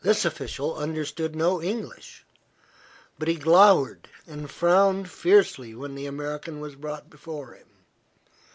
[0.03, 2.25] This official understood no English,
[3.19, 7.67] but he glowered and frowned fiercely when the American was brought before him.